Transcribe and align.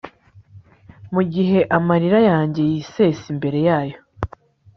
mu 1.13 1.21
gihe 1.33 1.59
amarira 1.77 2.19
yanjye 2.29 2.61
yisesa 2.71 3.25
imbere 3.33 3.59
yayo 3.67 3.97